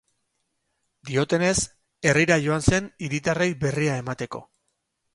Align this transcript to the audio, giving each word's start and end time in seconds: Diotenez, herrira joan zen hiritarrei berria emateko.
Diotenez, 1.09 1.53
herrira 2.11 2.39
joan 2.49 2.67
zen 2.73 2.91
hiritarrei 3.09 3.49
berria 3.67 4.03
emateko. 4.07 4.47